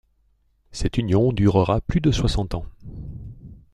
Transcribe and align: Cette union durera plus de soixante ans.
Cette 0.71 0.97
union 0.97 1.31
durera 1.31 1.79
plus 1.79 2.01
de 2.01 2.09
soixante 2.11 2.55
ans. 2.55 2.65